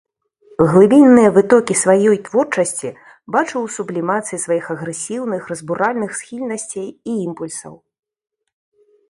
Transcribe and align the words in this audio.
Глыбінныя 0.69 1.29
вытокі 1.35 1.75
сваёй 1.81 2.17
творчасці 2.29 2.89
бачыў 3.35 3.59
у 3.59 3.69
сублімацыі 3.77 4.41
сваіх 4.45 4.65
агрэсіўных, 4.77 5.41
разбуральных 5.53 6.11
схільнасцей 6.23 6.89
і 6.89 7.11
імпульсаў. 7.29 7.75